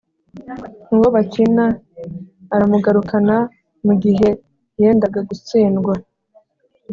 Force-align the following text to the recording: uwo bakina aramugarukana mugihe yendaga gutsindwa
uwo 0.93 1.07
bakina 1.15 1.65
aramugarukana 2.53 3.37
mugihe 3.85 4.29
yendaga 4.79 5.19
gutsindwa 5.29 5.93